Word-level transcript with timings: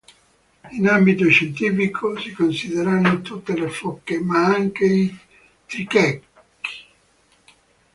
In 0.71 0.87
ambito 0.87 1.29
scientifico 1.29 2.17
si 2.17 2.31
considerano 2.33 3.21
tutte 3.21 3.53
le 3.55 3.69
foche, 3.69 4.19
ma 4.19 4.45
anche 4.47 4.85
i 4.85 5.15
trichechi. 5.67 6.23